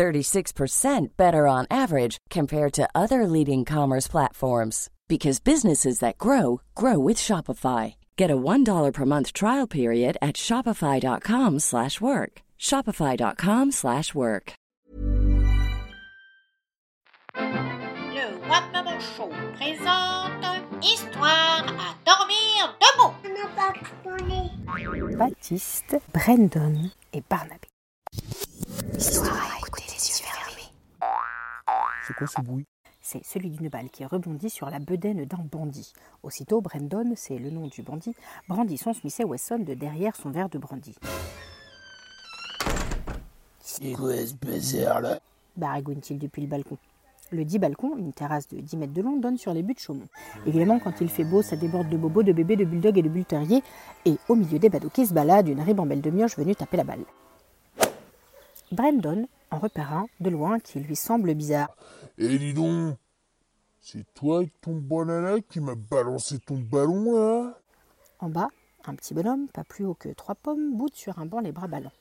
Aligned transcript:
36% 0.00 1.08
better 1.18 1.46
on 1.46 1.66
average 1.70 2.16
compared 2.30 2.72
to 2.72 2.88
other 2.94 3.26
leading 3.26 3.66
commerce 3.66 4.08
platforms 4.08 4.88
because 5.08 5.40
businesses 5.40 5.98
that 5.98 6.16
grow 6.16 6.62
grow 6.74 6.98
with 6.98 7.18
Shopify. 7.18 7.96
Get 8.16 8.30
a 8.30 8.36
$1 8.36 8.94
per 8.94 9.04
month 9.04 9.34
trial 9.34 9.66
period 9.66 10.16
at 10.22 10.36
shopify.com/work. 10.36 12.32
shopify.com/work. 12.58 14.52
Le 18.16 18.26
What 18.48 18.64
Maman 18.72 19.00
Show 19.12 19.30
présente 19.56 20.46
Histoire 20.82 21.66
à 21.86 21.88
dormir 22.06 22.58
debout. 22.80 23.14
Baptiste, 25.18 25.96
Brandon 26.14 26.90
C'est 32.10 32.16
quoi 32.16 32.26
ce 32.26 32.40
bruit? 32.40 32.66
C'est 33.00 33.24
celui 33.24 33.50
d'une 33.50 33.68
balle 33.68 33.88
qui 33.88 34.04
rebondit 34.04 34.50
sur 34.50 34.68
la 34.68 34.80
bedaine 34.80 35.24
d'un 35.26 35.44
bandit. 35.48 35.92
Aussitôt, 36.24 36.60
Brandon, 36.60 37.12
c'est 37.14 37.38
le 37.38 37.50
nom 37.50 37.68
du 37.68 37.82
bandit, 37.82 38.16
brandit 38.48 38.78
son 38.78 38.92
Smith 38.92 39.22
Wesson 39.24 39.58
de 39.60 39.74
derrière 39.74 40.16
son 40.16 40.30
verre 40.30 40.48
de 40.48 40.58
brandy. 40.58 40.96
C'est 43.60 43.92
quoi 43.92 44.16
ce 44.26 44.34
bazar 44.34 45.00
là? 45.00 45.20
Baragouine-t-il 45.56 46.18
depuis 46.18 46.42
le 46.42 46.48
balcon. 46.48 46.78
Le 47.30 47.44
dit 47.44 47.60
balcon, 47.60 47.96
une 47.96 48.12
terrasse 48.12 48.48
de 48.48 48.58
10 48.58 48.76
mètres 48.76 48.92
de 48.92 49.02
long, 49.02 49.16
donne 49.16 49.38
sur 49.38 49.54
les 49.54 49.62
buttes 49.62 49.78
Chaumont. 49.78 50.08
Évidemment, 50.46 50.80
quand 50.80 51.00
il 51.00 51.08
fait 51.08 51.22
beau, 51.22 51.42
ça 51.42 51.54
déborde 51.54 51.88
de 51.90 51.96
bobos, 51.96 52.24
de 52.24 52.32
bébés, 52.32 52.56
de 52.56 52.64
bulldogs 52.64 52.98
et 52.98 53.02
de 53.02 53.08
bull 53.08 53.24
terriers, 53.24 53.62
et 54.04 54.16
au 54.28 54.34
milieu 54.34 54.58
des 54.58 54.68
badauds 54.68 54.90
qui 54.90 55.06
se 55.06 55.14
baladent, 55.14 55.46
une 55.46 55.60
ribambelle 55.60 56.00
de 56.00 56.10
mioches 56.10 56.36
venue 56.36 56.56
taper 56.56 56.78
la 56.78 56.84
balle. 56.84 57.04
Brandon 58.72 59.28
en 59.50 59.58
repère 59.58 59.92
un, 59.92 60.06
de 60.20 60.30
loin, 60.30 60.60
qui 60.60 60.80
lui 60.80 60.96
semble 60.96 61.34
bizarre. 61.34 61.74
Eh 62.18 62.38
dis 62.38 62.54
donc 62.54 62.96
C'est 63.80 64.04
toi 64.14 64.38
avec 64.38 64.60
ton 64.60 64.76
banana 64.76 65.40
qui 65.40 65.60
m'a 65.60 65.74
balancé 65.74 66.38
ton 66.38 66.58
ballon 66.58 67.14
là? 67.14 67.58
En 68.18 68.28
bas, 68.28 68.48
un 68.84 68.94
petit 68.94 69.14
bonhomme, 69.14 69.48
pas 69.48 69.64
plus 69.64 69.84
haut 69.84 69.94
que 69.94 70.10
trois 70.10 70.34
pommes, 70.34 70.76
boude 70.76 70.94
sur 70.94 71.18
un 71.18 71.26
banc 71.26 71.40
les 71.40 71.52
bras 71.52 71.68
ballants. 71.68 71.92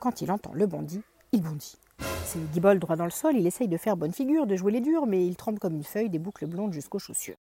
Quand 0.00 0.20
il 0.20 0.30
entend 0.30 0.52
le 0.54 0.66
bandit, 0.66 1.02
il 1.32 1.42
bondit. 1.42 1.76
C'est 2.24 2.50
guibole 2.50 2.78
droit 2.78 2.96
dans 2.96 3.04
le 3.04 3.10
sol, 3.10 3.36
il 3.36 3.46
essaye 3.46 3.68
de 3.68 3.76
faire 3.76 3.96
bonne 3.96 4.12
figure, 4.12 4.46
de 4.46 4.56
jouer 4.56 4.72
les 4.72 4.80
durs, 4.80 5.06
mais 5.06 5.26
il 5.26 5.36
tremble 5.36 5.58
comme 5.58 5.74
une 5.74 5.84
feuille, 5.84 6.10
des 6.10 6.18
boucles 6.18 6.46
blondes 6.46 6.72
jusqu'aux 6.72 6.98
chaussures. 6.98 7.36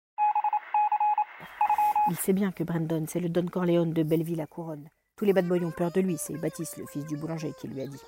Il 2.09 2.15
sait 2.15 2.33
bien 2.33 2.51
que 2.51 2.63
Brandon, 2.63 3.05
c'est 3.07 3.19
le 3.19 3.29
Don 3.29 3.45
Corleone 3.45 3.93
de 3.93 4.03
Belleville 4.03 4.41
à 4.41 4.47
Couronne. 4.47 4.89
Tous 5.15 5.25
les 5.25 5.33
bad 5.33 5.47
boys 5.47 5.63
ont 5.63 5.71
peur 5.71 5.91
de 5.91 6.01
lui, 6.01 6.17
c'est 6.17 6.37
Baptiste, 6.37 6.77
le 6.77 6.85
fils 6.87 7.05
du 7.05 7.17
boulanger, 7.17 7.53
qui 7.59 7.67
lui 7.67 7.81
a 7.81 7.87
dit. 7.87 8.01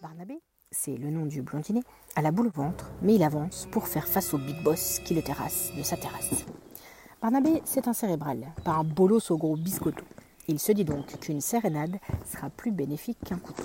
Barnabé, 0.00 0.40
c'est 0.72 0.96
le 0.96 1.10
nom 1.10 1.26
du 1.26 1.42
blondinet, 1.42 1.82
a 2.16 2.22
la 2.22 2.32
boule 2.32 2.48
au 2.48 2.50
ventre, 2.50 2.90
mais 3.02 3.14
il 3.14 3.22
avance 3.22 3.68
pour 3.70 3.86
faire 3.86 4.08
face 4.08 4.34
au 4.34 4.38
big 4.38 4.60
boss 4.62 5.00
qui 5.04 5.14
le 5.14 5.22
terrasse 5.22 5.70
de 5.76 5.82
sa 5.82 5.96
terrasse. 5.96 6.44
Barnabé, 7.20 7.62
c'est 7.64 7.86
un 7.86 7.92
cérébral, 7.92 8.52
pas 8.64 8.72
un 8.72 8.84
bolos 8.84 9.30
au 9.30 9.36
gros 9.36 9.56
biscotto. 9.56 10.02
Il 10.48 10.58
se 10.58 10.72
dit 10.72 10.84
donc 10.84 11.06
qu'une 11.20 11.40
sérénade 11.40 11.98
sera 12.26 12.50
plus 12.50 12.72
bénéfique 12.72 13.18
qu'un 13.24 13.38
couteau. 13.38 13.62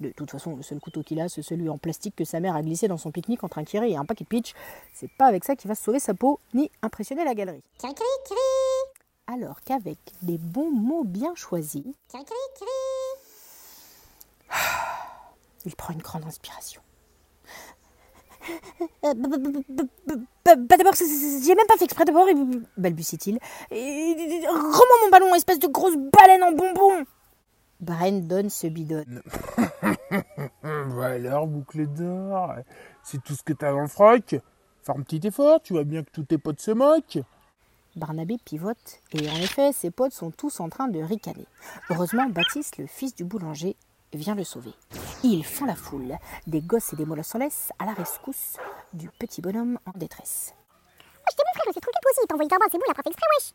De 0.00 0.10
toute 0.10 0.30
façon, 0.30 0.54
le 0.54 0.62
seul 0.62 0.78
couteau 0.80 1.02
qu'il 1.02 1.20
a, 1.20 1.28
c'est 1.28 1.42
celui 1.42 1.68
en 1.68 1.78
plastique 1.78 2.14
que 2.14 2.24
sa 2.24 2.40
mère 2.40 2.54
a 2.54 2.62
glissé 2.62 2.88
dans 2.88 2.98
son 2.98 3.10
pique-nique 3.10 3.42
entre 3.42 3.58
un 3.58 3.64
kiri 3.64 3.92
et 3.92 3.96
un 3.96 4.04
paquet 4.04 4.24
de 4.24 4.28
pitch. 4.28 4.52
C'est 4.92 5.10
pas 5.16 5.26
avec 5.26 5.44
ça 5.44 5.56
qu'il 5.56 5.68
va 5.68 5.74
sauver 5.74 5.98
sa 5.98 6.14
peau, 6.14 6.38
ni 6.52 6.70
impressionner 6.82 7.24
la 7.24 7.34
galerie. 7.34 7.62
Alors 9.26 9.62
qu'avec 9.62 9.98
des 10.22 10.38
bons 10.38 10.70
mots 10.70 11.04
bien 11.04 11.34
choisis. 11.34 11.84
Il 15.64 15.74
prend 15.76 15.92
une 15.94 16.00
grande 16.02 16.24
inspiration. 16.24 16.80
Euh, 19.04 19.14
Bah 19.14 20.56
d'abord, 20.76 20.92
j'ai 20.94 21.54
même 21.54 21.66
pas 21.66 21.76
fait 21.78 21.84
exprès 21.84 22.04
d'abord, 22.04 22.28
et- 22.28 22.34
balbutie-t-il. 22.76 23.38
et- 23.70 24.44
Rends-moi 24.46 24.96
mon 25.04 25.10
ballon, 25.10 25.34
espèce 25.34 25.58
de 25.58 25.66
grosse 25.68 25.96
baleine 25.96 26.42
en 26.42 26.52
bonbon 26.52 27.04
Brandon 27.80 28.48
se 28.48 28.66
bidonne. 28.66 29.22
Bah 30.62 31.06
alors, 31.06 31.46
boucle 31.46 31.86
d'or, 31.86 32.54
c'est 33.02 33.22
tout 33.22 33.34
ce 33.34 33.42
que 33.42 33.52
t'as 33.52 33.72
dans 33.72 33.80
le 33.80 33.88
froc 33.88 34.36
Faire 34.82 34.96
un 34.96 35.02
petit 35.02 35.26
effort, 35.26 35.60
tu 35.62 35.72
vois 35.72 35.84
bien 35.84 36.02
que 36.04 36.10
tous 36.10 36.24
tes 36.24 36.38
potes 36.38 36.60
se 36.60 36.70
moquent. 36.70 37.20
Barnabé 37.96 38.36
pivote, 38.44 39.00
et 39.12 39.28
en 39.30 39.36
effet, 39.36 39.72
ses 39.72 39.90
potes 39.90 40.12
sont 40.12 40.30
tous 40.30 40.60
en 40.60 40.68
train 40.68 40.88
de 40.88 41.00
ricaner. 41.00 41.46
Heureusement, 41.90 42.26
Baptiste, 42.28 42.76
le 42.78 42.86
fils 42.86 43.14
du 43.14 43.24
boulanger, 43.24 43.76
vient 44.16 44.34
le 44.34 44.44
sauver. 44.44 44.72
Ils 45.22 45.44
font 45.44 45.64
la 45.64 45.74
foule, 45.74 46.16
des 46.46 46.60
gosses 46.60 46.92
et 46.92 46.96
des 46.96 47.04
molosses 47.04 47.34
en 47.34 47.38
laisse, 47.38 47.70
à 47.78 47.86
la 47.86 47.92
rescousse 47.92 48.56
du 48.92 49.08
petit 49.08 49.40
bonhomme 49.40 49.78
en 49.86 49.98
détresse. 49.98 50.54
Je 51.30 51.36
t'ai 51.36 51.42
mon 51.42 51.60
frère, 51.60 51.72
c'est 51.72 51.80
tranquille 51.80 52.00
toi 52.02 52.10
aussi, 52.10 52.26
t'as 52.28 52.34
envoyé 52.34 52.48
ta 52.48 52.58
balle, 52.58 52.68
c'est 52.70 52.78
bon, 52.78 52.84
il 52.86 52.90
a 52.90 52.94
pas 52.94 53.02
fait 53.02 53.10
exprès, 53.10 53.26
wesh 53.38 53.54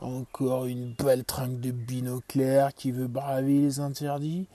Encore 0.00 0.66
une 0.66 0.92
baltringue 0.92 1.60
de 1.60 1.70
binoclair 1.70 2.74
qui 2.74 2.92
veut 2.92 3.08
braver 3.08 3.60
les 3.60 3.80
interdits. 3.80 4.46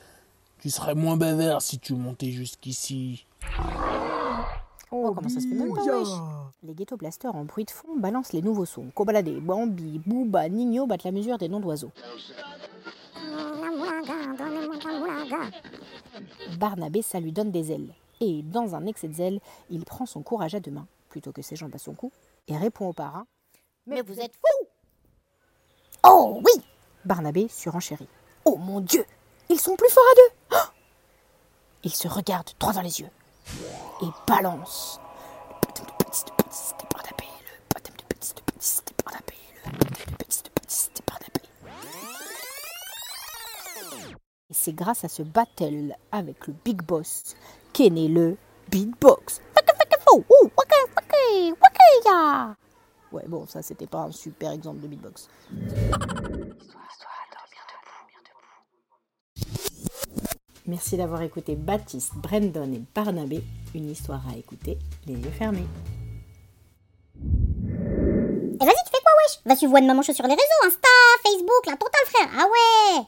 Tu 0.60 0.70
serais 0.70 0.94
moins 0.94 1.18
bavard 1.18 1.62
si 1.62 1.80
tu 1.80 1.94
montais 1.96 2.30
jusqu'ici. 2.30 3.26
Oh, 4.92 5.14
comment 5.16 5.30
ça 5.30 5.40
se 5.40 5.48
fait 5.48 5.56
même 5.56 5.74
pas, 5.74 5.82
wesh 5.82 6.08
Les 6.64 6.76
ghetto 6.76 6.98
blasters 6.98 7.36
en 7.36 7.46
bruit 7.46 7.66
de 7.66 7.72
fond 7.72 7.98
balancent 7.98 8.34
les 8.34 8.42
nouveaux 8.42 8.66
sons. 8.66 8.92
Kobalade, 8.94 9.40
Bambi, 9.40 10.00
Booba, 10.06 10.50
Nino 10.50 10.86
battent 10.86 11.06
la 11.06 11.12
mesure 11.12 11.38
des 11.40 11.50
noms 11.50 11.60
d'oiseaux. 11.62 11.92
Barnabé, 16.58 17.02
ça 17.02 17.20
lui 17.20 17.32
donne 17.32 17.52
des 17.52 17.72
ailes. 17.72 17.94
Et 18.20 18.44
dans 18.44 18.76
un 18.76 18.86
excès 18.86 19.08
de 19.08 19.14
zèle, 19.14 19.40
il 19.70 19.84
prend 19.84 20.06
son 20.06 20.22
courage 20.22 20.56
à 20.56 20.60
deux 20.60 20.72
mains, 20.72 20.88
plutôt 21.10 21.32
que 21.32 21.42
ses 21.42 21.56
jambes 21.56 21.76
à 21.76 21.80
son 21.80 21.94
cou, 21.94 22.12
et 22.48 22.58
répond 22.58 22.88
au 22.90 22.94
parrain. 22.94 23.26
Mais 23.88 24.02
vous 24.02 24.20
êtes 24.20 24.34
fous! 24.34 24.68
Oh 26.04 26.40
oui! 26.44 26.64
Barnabé 27.06 27.48
surenchérit. 27.48 28.08
Oh 28.46 28.58
mon 28.58 28.80
Dieu! 28.80 29.06
Ils 29.50 29.60
sont 29.60 29.76
plus 29.76 29.90
forts 29.90 30.04
à 30.12 30.16
deux! 30.16 30.58
Oh! 30.58 30.72
Ils 31.84 31.94
se 31.94 32.08
regardent 32.08 32.52
droit 32.60 32.74
dans 32.74 32.82
les 32.82 33.02
yeux 33.02 33.10
et 34.02 34.08
balancent. 34.28 35.00
Le 35.50 35.68
baptême 35.68 35.86
de 35.86 35.92
Baptiste 36.04 36.78
et 36.80 36.94
Barnabé, 36.94 37.26
le 37.26 37.74
baptême 37.74 37.96
de 37.96 38.04
Baptiste 38.04 38.38
de 38.38 38.92
et 38.92 39.04
Barnabé, 39.04 39.34
Et 44.52 44.54
c'est 44.54 44.74
grâce 44.74 45.06
à 45.06 45.08
ce 45.08 45.24
battle 45.24 45.96
avec 46.12 46.48
le 46.48 46.54
Big 46.66 46.82
Boss 46.82 47.38
qu'est 47.72 47.90
né 47.90 48.10
le 48.10 48.36
Beatbox. 48.70 49.42
Ouais, 53.14 53.24
bon, 53.28 53.48
ça 53.48 53.62
c'était 53.62 53.88
pas 53.88 54.00
un 54.00 54.12
super 54.12 54.52
exemple 54.52 54.82
de 54.82 54.88
beatbox. 54.88 55.30
Merci 60.68 60.98
d'avoir 60.98 61.22
écouté 61.22 61.56
Baptiste, 61.56 62.14
Brandon 62.16 62.72
et 62.74 62.82
Barnabé, 62.94 63.44
une 63.74 63.90
histoire 63.90 64.22
à 64.30 64.38
écouter, 64.38 64.78
les 65.08 65.16
yeux 65.16 65.32
fermés. 65.32 65.66
Et 67.18 68.66
vas-y, 68.66 68.84
tu 68.86 68.92
fais 68.92 69.02
quoi, 69.02 69.12
wesh? 69.26 69.40
Va 69.46 69.56
suivre 69.56 69.76
One 69.76 69.88
Maman 69.88 70.02
Show 70.02 70.14
sur 70.14 70.28
les 70.28 70.36
réseaux, 70.36 70.66
Insta, 70.66 70.90
Facebook, 71.24 71.66
la 71.68 71.78
totale, 71.78 72.06
frère 72.06 72.30
Ah 72.38 72.46
ouais 72.46 73.08